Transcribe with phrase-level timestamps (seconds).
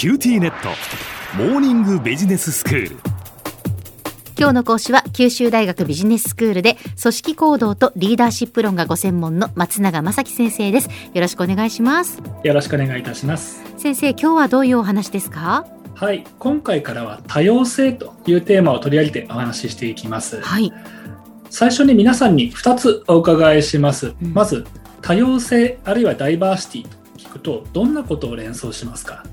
[0.00, 0.70] QTnet。
[1.36, 2.96] モーニングビジネススクール。
[4.38, 10.88] 今日の講師は九州大学ビジネススクールで組織行動とリーダーシップ論がご専門の松永正樹先生です。
[11.12, 12.22] よろしくお願いします。
[12.42, 13.62] よろしくお願いいたします。
[13.76, 15.66] 先生今日はどういうお話ですか？
[15.94, 20.40] はい今回からは多様性というテーマを取り上げてお話ししていきます。
[20.40, 20.72] はい。
[21.50, 24.32] 最初に皆さんに2つお伺いします、うん。
[24.32, 24.64] まず
[25.02, 29.26] 多様性あるいはダイバーシティと聞くとどんなことを連想しますか？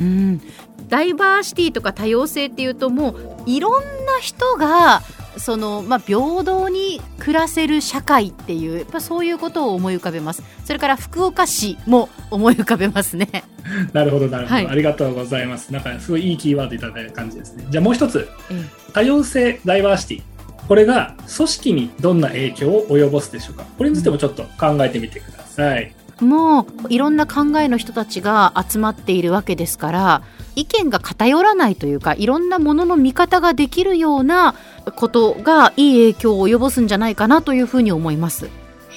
[0.00, 0.40] うん。
[0.88, 5.02] ダイバーシティとか多様性っていうともういろんな人が
[5.36, 10.42] そのまあ平等に暮らせる社会っていうやっぱそういうことを思い浮かべます。
[10.64, 13.44] それから福岡市も思い浮かべますね。
[13.92, 14.66] なるほどなるほど、はい。
[14.66, 15.72] ありがとうございます。
[15.72, 17.66] なんかすごいいいキーワードいただいた感じですね。
[17.70, 18.28] じゃあもう一つ。
[18.50, 20.22] え多様性ダイバーシティ。
[20.68, 23.64] これが組織にどんな影響を及ぼすでしょうか。
[23.76, 30.22] これについてもちょっと考えてみてください、えもういろんな考えの人たちが集まっているわけですから
[30.56, 34.54] 意見が偏らないというかいろんなものの見方ができるような
[34.96, 38.48] ことがいい影響を及ぼすんじゃないかなというふうに思います。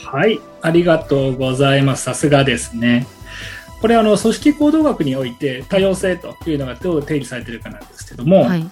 [0.05, 2.03] はい、ありがとうございます。
[2.03, 3.07] さすがですね。
[3.81, 8.65] これあの組織行動学において多様性というのがどう定義されているかなんですけども、はい、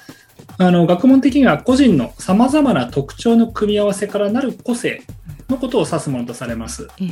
[0.58, 5.04] あの学問的には個人のさまざまな特徴の組み合わせからなる個性
[5.48, 6.88] のことを指すものとされます。
[7.00, 7.10] ええ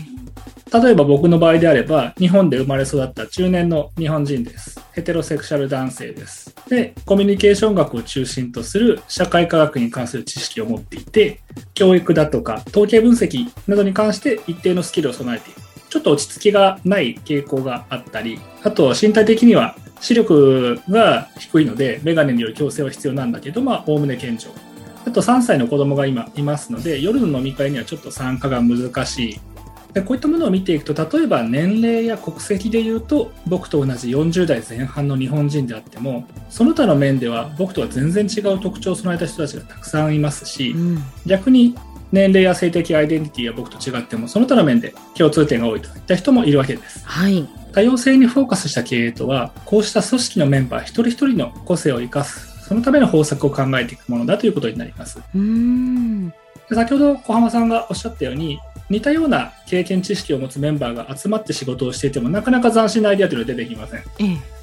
[0.74, 4.84] 例えば僕の場合であれば日本で生まれ育った中年の日本人です。
[4.94, 6.56] ヘテロセクシャル男性です。
[6.68, 11.42] で、コミュニケーション学を中心とする社会科学に関する知識を持っていて、
[11.76, 15.62] 教育だとか統計分析などに関して一定のスキルを備えている。
[15.90, 24.50] ちょっと落ち着きがない傾向があったり、あと身体的には視力が低いので、メガネによる矯正は必要なんだけど、まあ、おおむね健常。
[25.06, 29.40] あと3歳の子供が今いますので、夜の飲み会にはちょっと参加が難しい。
[29.94, 41.76] でこういったものを見ていくと、例えば年齢や国籍で言うと、僕と同じ40代前半の日本人であっても、その他の面では僕とは全然違う特徴を備えた人たちがたくさんいますし、うん逆に
[42.12, 47.06] 年齢や性的アイデンティティは僕と違っても、その他の面で共通点が多いといった人もいるわけです。
[47.06, 55.20] はい多様性にフォーカスした経営とは、こうした組織のメンバー一人一人の個性を生かす、そのための方策を考えていくものだということになります。
[55.34, 58.59] うーんで先ほど小浜さんがおっしゃったように、
[58.90, 64.00] 似たような経験知識を持つメンバーが集まって仕事をしていても、なかなか斬新なアイデアというのは出てきません。
[64.00, 64.54] ええ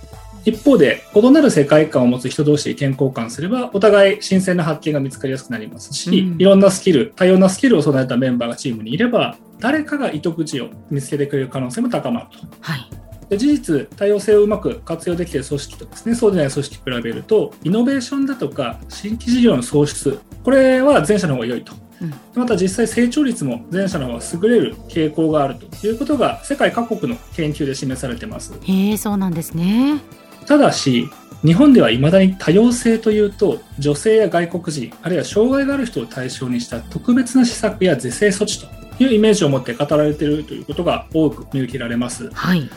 [0.45, 12.39] 一方で、異なる世界観を持つ人同士で意見交換すれば、お互い新鮮な発見が見つかりやすくなりますし、うんいろんなスキル、多様なスキルを備えたメンバーがチームにいれば、誰かが糸口を見つけてくれる可能性も高まると。
[12.61, 12.91] はい
[13.29, 21.73] で事実、多様性をうまく活用できている組織とですね、そうでない組織と比べると、イノベーションだとか、新規事業の創出、これは前者の方が良いと。
[22.03, 28.55] うんまた実際成長率も前者の方が優れる傾向があるということが世界各国の研究で示されています。
[28.63, 30.01] へえそうなんですね
[30.47, 31.09] ただし、
[31.45, 38.67] 日本ではいまだに多様性というと、女性や外国人、あるいは障害がある人を対象にした特別な施策や是正措置と
[39.03, 42.31] いうイメージを持って語られているということが多く見受けられます。
[42.31, 42.69] はい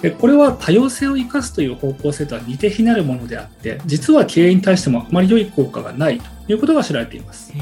[0.00, 7.52] でこれは多様性を生かすという方向性とは似て非なるものであって、実は経営に対してもあまり良い効果がないということが知られています。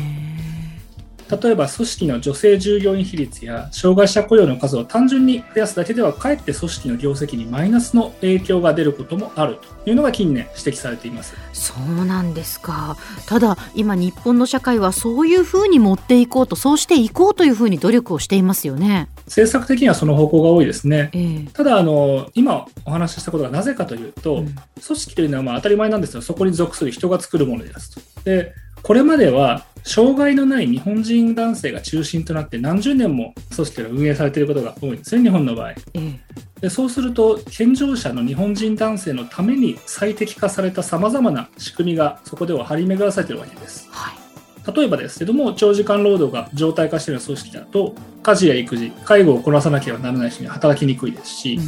[1.30, 11.34] 例えば組織の女性従業員比率や障害者雇用の数を単純に増やすだけではかえって組織の業績にマイナスの影響が出ることもあるというのが近年指摘されています。
[11.52, 21.10] そうなんですかただ今日本の社会はそういうふうに持っていこうとそうしていこうというふうに努力をしていますよね政策的にはその方向が多いですね。
[21.12, 24.54] ええただあの、今お話ししたことがなぜかというと、うん
[24.86, 28.00] 組織というのはまあ当たり前なんですが、そこに属する人が作るものですと。
[28.24, 35.70] で、これまでは、障害のない日本人男性が中心となって何十年も組織が運営されていることが多いんですね、日本の場合。
[35.70, 36.20] ええ
[36.60, 43.88] でそうすると、健常者の日本人男性のために最適化されたさまざまな仕組みがそこでは張り巡らされているわけです。
[43.90, 44.26] はい
[44.74, 47.94] 例えばですけども、長時間労働が常態化している組織だと、
[48.24, 51.60] 家事や育児、介護をこなさなければならない人に働きにくいですし、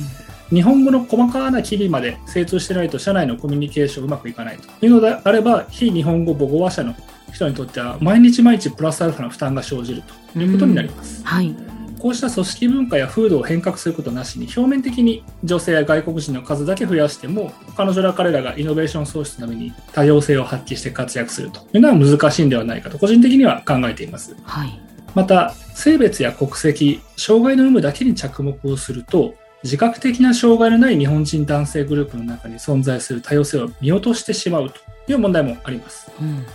[0.50, 6.95] 日本語の細かな機微まで精通してないと社内のコミュニケーションうまくいかないというのであれば、非日本語母語話者の
[7.33, 10.03] 人にとっては、毎日毎日プラスアルファの負担が生じる
[10.33, 11.24] ということになります。
[11.24, 11.54] はい
[11.98, 24.36] こうした組織文化や風土を変革することなしに、表面的に女性や外国人の数だけ増やしても、彼女ら彼らがイノベーション創出のために多様性を発揮して活躍するというのは難しいんではないかと、個人的には考えています。
[24.44, 24.80] はい
[25.15, 29.34] また、性別や国籍、障害の有無だけに着目をすると、
[29.65, 34.77] 自覚的な障害のない日本人男性グループの中に存在する多様性を見落としてしまうと
[35.10, 36.10] いう問題もあります。
[36.21, 36.47] うん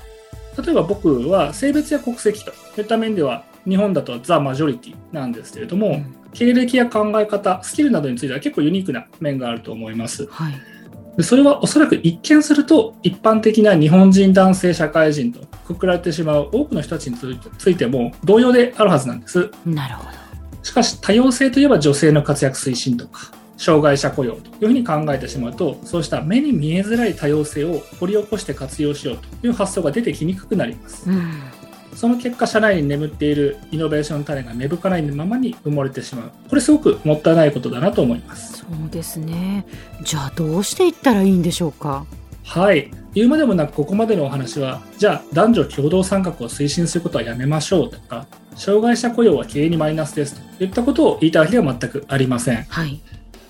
[0.55, 10.25] 例えば僕は性別や国籍といった面では日本だとザ・マジョリティなんですけれども、うん経歴や考え方、スキルなどについては結構ユニークな面があると思います。
[10.31, 10.53] はい
[11.15, 17.17] でそれはおそらく一見すると一般的な日本人男性社会人とくくられてしまう多くの人たちに
[17.59, 19.51] ついても同様であるはずなんです。
[19.63, 20.22] なるほど。
[20.63, 31.09] しかし多様性といえば女性の活躍推進とか障害者雇用というふうに考えてしまうとそうした目に見えづらい多様性を掘り起こして活用しようという発想が出てきにくくなります。
[31.09, 31.31] うん。
[31.95, 36.31] その結果、社内に眠っているイノベーションの種が芽吹かないままに埋もれてしまう。
[36.49, 38.57] これすごくもったいないことだなと思います。
[38.57, 39.63] そうですね。
[40.03, 42.05] じゃあどうしていったらいいんでしょうか？
[42.43, 42.91] はい。
[43.13, 52.63] 言うまでもなく、ここまでのお話は、じゃあ男女共同参画を推進することはやめましょうとか、障害者雇用は経営にマイナスですといったことを言いたわけでは全くありません。
[52.63, 52.99] はい。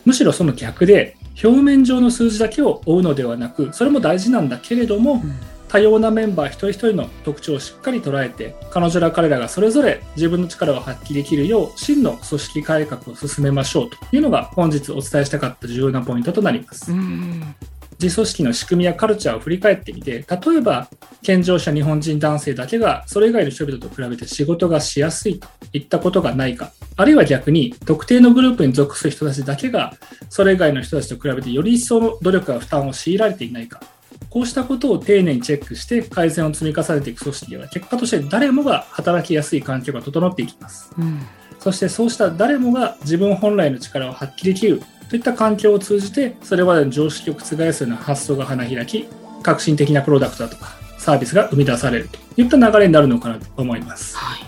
[0.06, 5.40] むしろその逆で、表面上の数字だけを追うのではなく、それも大事なんだけれども、うん
[5.74, 17.56] 多様なメンバー一人一人の特徴をしっかり捉えて彼女ら彼らがそれぞれ自分の力を発揮できるよう真の組織改革を進めましょうというのが本日お伝えしたかった重要なポイントとなりますうん。
[18.04, 20.90] 自組織の仕組みやカルチャーを振り返ってみて例えば
[21.22, 29.94] 健常者日本人男性だけがそれ以外の人々と比べて仕事がしやすいといったことがないかあるいは逆に特定のグループに属する人たちだけが
[30.30, 33.82] それ以外の人たちと比べてより一層の努力や負担を強いられていないか
[34.30, 41.22] こうしたことを丁寧にチェックして改善を積み重ねていく組織では結果として誰もが働きやすい環境が整っていきますうん。
[41.64, 44.82] そしてそうした誰もが自分本来の力を発揮できる
[45.14, 49.08] といった環境を通じてそれまでの常識を覆すような発想が花開き
[49.44, 54.40] 革新的なプロダクトだとかサービスが生み出されるといった流れになるのかなと思いますはい。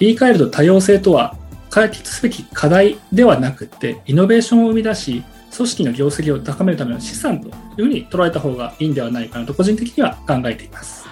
[0.00, 1.38] 言い換えると多様性とは
[1.70, 5.24] 解決すべき課題ではなくってイノベーションを生み出し
[5.56, 11.06] 組織の業績を高めるための資産というふうに捉えた方がいいんではないかなと個人的には考えています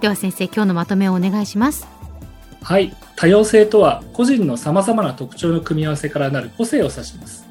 [0.00, 1.86] では先生今日のまとめをお願いします。
[2.60, 7.43] はい、多様性とは個人のさまざまな特徴の組み合わせからなる個性を指します。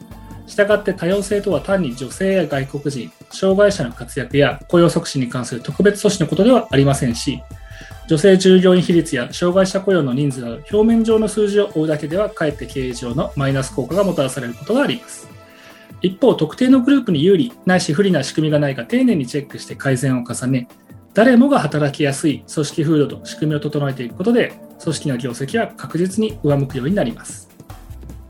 [0.54, 7.42] したがって多様性とは単に女性や外国人、障害者の活躍や雇用促進に関する特別措置のことではありませんし、
[8.08, 15.28] 女性従業員比率や障害者雇用の人数など表面上の数字を追うだけではかえって経営上のマイナス効果がもたらされることがあります。
[16.04, 20.68] 一方、特定のグループに有利ないし不利な仕組みがないか丁寧にチェックして改善を重ね、
[21.16, 24.54] 誰もが働きやすい組織風土と仕組みを整えていくことで、
[24.84, 27.53] 組織の業績は確実に上向くようになります。